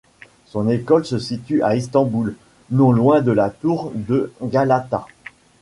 Son 0.47 0.67
école 0.67 1.05
se 1.05 1.19
situe 1.19 1.61
à 1.61 1.75
Istanbul, 1.75 2.35
non 2.71 2.91
loin 2.91 3.21
de 3.21 3.31
la 3.31 3.51
tour 3.51 3.91
de 3.93 4.33
Galata. 4.41 5.05